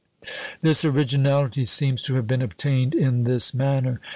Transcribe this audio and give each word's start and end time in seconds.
This 0.61 0.83
originality 0.83 1.63
seems 1.63 2.01
to 2.01 2.15
have 2.15 2.25
been 2.25 2.41
obtained 2.41 2.95
in 2.95 3.23
this 3.23 3.53
manner. 3.53 4.01